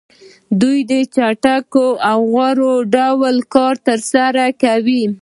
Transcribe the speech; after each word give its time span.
دوی 0.61 0.79
په 0.89 0.99
چټک 1.15 1.67
او 2.11 2.19
غوره 2.33 2.73
ډول 2.97 3.35
کار 3.53 3.75
ترسره 3.87 4.45
کوي 4.63 5.01